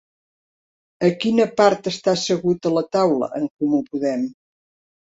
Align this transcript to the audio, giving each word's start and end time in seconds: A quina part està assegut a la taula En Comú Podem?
A 1.09 1.11
quina 1.25 1.47
part 1.61 1.91
està 1.93 2.17
assegut 2.17 2.69
a 2.71 2.75
la 2.79 2.87
taula 2.99 3.31
En 3.43 3.49
Comú 3.55 3.87
Podem? 3.93 4.31